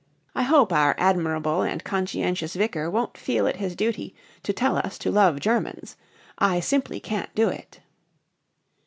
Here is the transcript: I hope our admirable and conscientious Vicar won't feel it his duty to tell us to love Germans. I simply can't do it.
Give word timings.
I 0.33 0.41
hope 0.41 0.73
our 0.73 0.95
admirable 0.97 1.61
and 1.61 1.83
conscientious 1.83 2.55
Vicar 2.55 2.89
won't 2.89 3.19
feel 3.19 3.45
it 3.45 3.57
his 3.57 3.75
duty 3.75 4.15
to 4.41 4.51
tell 4.51 4.75
us 4.77 4.97
to 4.97 5.11
love 5.11 5.39
Germans. 5.39 5.95
I 6.39 6.59
simply 6.59 6.99
can't 6.99 7.29
do 7.35 7.49
it. 7.49 7.81